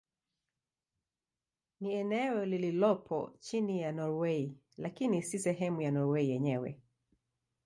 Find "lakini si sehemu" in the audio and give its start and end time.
4.77-5.81